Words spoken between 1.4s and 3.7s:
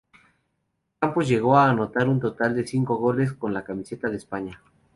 a anotar un total de cinco goles con la